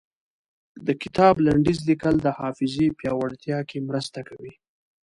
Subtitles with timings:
[0.85, 4.53] د کتاب لنډيز ليکل د حافظې پياوړتيا کې مرسته کوي.